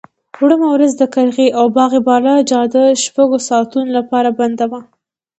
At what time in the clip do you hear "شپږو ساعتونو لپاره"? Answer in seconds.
3.03-4.29